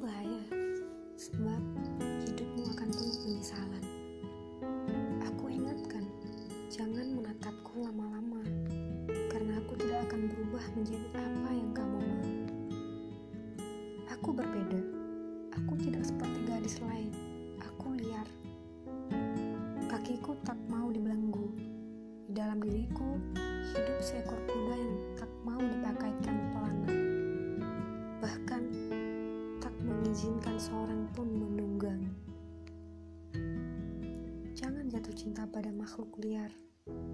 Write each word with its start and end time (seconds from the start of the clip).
bahaya, 0.00 0.40
sebab 1.20 1.60
hidupmu 2.24 2.64
akan 2.72 2.88
penuh 2.88 3.16
penyesalan. 3.20 3.84
Aku 5.28 5.52
ingatkan, 5.52 6.08
jangan 6.72 7.04
menatapku 7.20 7.84
lama-lama, 7.84 8.40
karena 9.28 9.60
aku 9.60 9.76
tidak 9.76 10.08
akan 10.08 10.32
berubah 10.32 10.64
menjadi 10.72 11.06
apa 11.20 11.50
yang 11.52 11.70
kamu 11.76 11.98
mau. 12.00 12.26
Aku 14.16 14.28
berbeda, 14.32 14.80
aku 15.52 15.72
tidak 15.84 16.08
seperti 16.08 16.38
gadis 16.48 16.76
lain, 16.80 17.12
aku 17.60 18.00
liar. 18.00 18.28
Kakiku 19.84 20.32
tak 20.48 20.56
mau 20.72 20.88
dibelenggu, 20.88 21.52
di 22.24 22.32
dalam 22.32 22.64
diriku 22.64 23.20
hidup 23.76 24.00
seekor 24.00 24.40
jatuh 34.90 35.14
cinta 35.14 35.46
pada 35.46 35.70
makhluk 35.70 36.18
liar, 36.18 36.50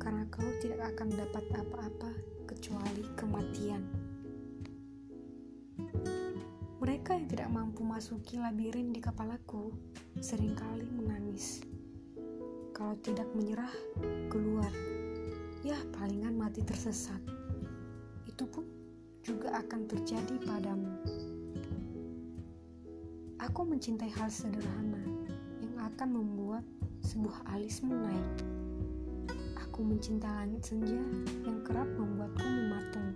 karena 0.00 0.24
kau 0.32 0.48
tidak 0.64 0.96
akan 0.96 1.12
dapat 1.12 1.44
apa-apa 1.52 2.08
kecuali 2.48 3.04
kematian. 3.12 3.84
Mereka 6.80 7.20
yang 7.20 7.28
tidak 7.28 7.52
mampu 7.52 7.84
masuki 7.84 8.40
labirin 8.40 8.96
di 8.96 9.00
kepalaku 9.04 9.76
sering 10.24 10.56
kali 10.56 10.88
menangis. 10.88 11.60
Kalau 12.72 12.96
tidak 13.04 13.28
menyerah, 13.36 13.72
keluar. 14.33 14.72
Ya, 15.61 15.77
palingan 16.00 16.33
mati 16.33 16.64
tersesat. 16.64 17.20
Itu 18.24 18.48
pun 18.48 18.64
juga 19.20 19.52
akan 19.52 19.84
terjadi 19.84 20.36
padamu. 20.48 20.92
Aku 23.36 23.68
mencintai 23.68 24.08
hal 24.16 24.33
sederhana 24.33 25.16
akan 25.87 26.09
membuat 26.19 26.65
sebuah 27.06 27.47
alismu 27.55 27.95
naik. 27.95 28.31
Aku 29.62 29.87
mencintai 29.87 30.29
langit 30.45 30.67
senja 30.67 30.98
yang 31.47 31.62
kerap 31.62 31.87
membuatku 31.95 32.42
mematung. 32.42 33.11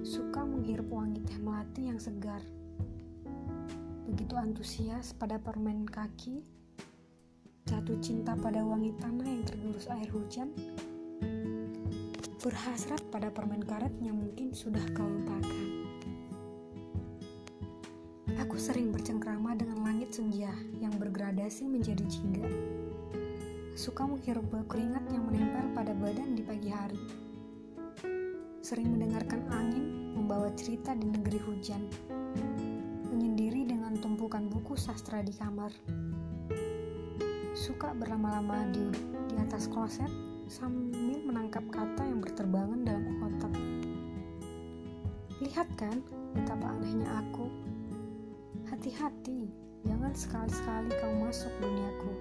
Suka 0.00 0.48
menghirup 0.48 0.88
wangi 0.88 1.20
teh 1.28 1.36
melati 1.36 1.92
yang 1.92 2.00
segar. 2.00 2.40
Begitu 4.08 4.34
antusias 4.34 5.12
pada 5.12 5.36
permen 5.36 5.84
kaki, 5.86 6.42
jatuh 7.68 8.00
cinta 8.00 8.32
pada 8.34 8.64
wangi 8.64 8.90
tanah 8.98 9.28
yang 9.28 9.44
tergerus 9.44 9.86
air 9.92 10.08
hujan, 10.10 10.50
berhasrat 12.40 13.04
pada 13.12 13.28
permen 13.28 13.62
karet 13.62 13.92
yang 14.00 14.16
mungkin 14.18 14.50
sudah 14.56 14.82
kau 14.96 15.06
lupakan. 15.06 15.68
Aku 18.40 18.56
sering 18.58 18.90
bercengkrama 18.90 19.54
dengan 19.54 19.69
senja 20.10 20.50
yang 20.82 20.90
bergradasi 20.98 21.70
menjadi 21.70 22.02
jingga. 22.10 22.50
Suka 23.78 24.04
menghirup 24.04 24.42
bau 24.50 24.66
keringat 24.66 25.06
yang 25.14 25.24
menempel 25.30 25.70
pada 25.72 25.94
badan 25.94 26.34
di 26.34 26.42
pagi 26.42 26.68
hari. 26.68 26.98
Sering 28.60 28.90
mendengarkan 28.90 29.46
angin 29.54 30.12
membawa 30.18 30.50
cerita 30.58 30.92
di 30.98 31.06
negeri 31.06 31.38
hujan. 31.46 31.86
Menyendiri 33.08 33.70
dengan 33.70 33.94
tumpukan 34.02 34.50
buku 34.50 34.74
sastra 34.74 35.22
di 35.22 35.32
kamar. 35.32 35.70
Suka 37.54 37.94
berlama-lama 37.94 38.66
di, 38.74 38.84
di 39.30 39.34
atas 39.38 39.70
kloset 39.70 40.10
sambil 40.50 41.22
menangkap 41.22 41.62
kata 41.70 42.02
yang 42.02 42.18
berterbangan 42.18 42.82
dalam 42.82 43.14
otak. 43.30 43.54
Lihat 45.38 45.68
kan 45.78 46.02
betapa 46.34 46.74
anehnya 46.74 47.08
aku 47.14 47.70
Hati-hati, 48.70 49.50
jangan 49.84 50.12
sekali-sekali 50.12 50.90
kau 51.00 51.12
masuk 51.24 51.52
duniaku, 51.60 52.12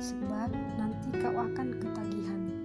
sebab 0.00 0.50
nanti 0.80 1.08
kau 1.20 1.36
akan 1.36 1.68
ketagihan. 1.76 2.55